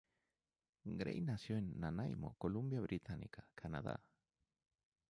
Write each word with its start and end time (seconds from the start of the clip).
Grey 0.99 1.21
nació 1.21 1.57
en 1.57 1.79
Nanaimo, 1.79 2.33
Columbia 2.39 2.79
Británica, 2.81 3.47
Canadá. 3.53 4.01